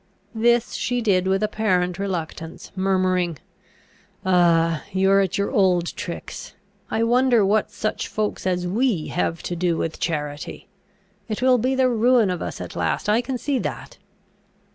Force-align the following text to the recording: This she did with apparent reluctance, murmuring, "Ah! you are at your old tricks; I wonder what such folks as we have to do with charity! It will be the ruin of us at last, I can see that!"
This 0.33 0.73
she 0.73 0.99
did 0.99 1.27
with 1.27 1.43
apparent 1.43 1.99
reluctance, 1.99 2.71
murmuring, 2.75 3.37
"Ah! 4.25 4.83
you 4.91 5.11
are 5.11 5.19
at 5.21 5.37
your 5.37 5.51
old 5.51 5.95
tricks; 5.95 6.55
I 6.89 7.03
wonder 7.03 7.45
what 7.45 7.69
such 7.69 8.07
folks 8.07 8.47
as 8.47 8.65
we 8.65 9.09
have 9.09 9.43
to 9.43 9.55
do 9.55 9.77
with 9.77 9.99
charity! 9.99 10.67
It 11.29 11.43
will 11.43 11.59
be 11.59 11.75
the 11.75 11.87
ruin 11.87 12.31
of 12.31 12.41
us 12.41 12.59
at 12.59 12.75
last, 12.75 13.09
I 13.09 13.21
can 13.21 13.37
see 13.37 13.59
that!" 13.59 13.99